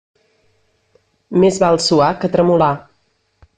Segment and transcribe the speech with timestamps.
[1.45, 2.73] Més val suar que tremolar.